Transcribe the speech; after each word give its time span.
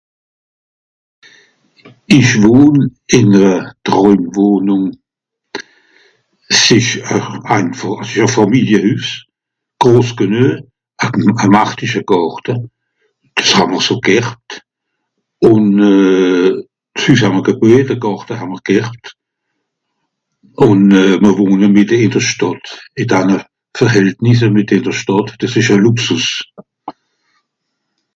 Ìch 2.17 2.31
wohn 2.43 2.77
ìn 3.17 3.29
e 3.49 3.49
Tràuimwohnùng. 3.85 4.87
S'ìsch 6.61 6.93
e... 7.15 7.17
einfàch... 7.55 8.01
s'ìsch 8.09 8.23
e 8.25 8.31
Fàmiliehüss. 8.35 9.09
Gros 9.81 10.09
genue, 10.21 10.49
e 11.03 11.05
m... 11.27 11.37
e 11.45 11.45
machtischer 11.55 12.05
Gàrte, 12.11 12.53
dìs 13.35 13.51
hàà'mr 13.57 13.81
so 13.87 13.95
gherbt. 14.07 14.49
Ùn 15.51 15.63
euh... 15.91 16.49
s'Hüss 16.99 17.21
hàà'mr 17.25 17.43
geböje, 17.47 17.79
de 17.89 17.95
Gàrte 18.05 18.33
hàà'mr 18.39 18.59
gherbt. 18.69 19.03
Ùn 20.69 20.81
euh... 20.99 21.15
mr 21.21 21.33
wohne 21.39 21.67
mìtte 21.75 21.95
ìn 22.05 22.13
de 22.15 22.21
Stàdt, 22.29 22.65
ìn 23.01 23.07
danne 23.13 23.37
Verhältnis 23.81 24.39
mìtte 24.55 24.73
ìn 24.79 24.87
de 24.87 24.93
Stàdt. 25.01 25.29
Dìs 25.41 25.55
ìsch 25.61 25.71
e 25.75 25.77
Luxus. 25.85 26.27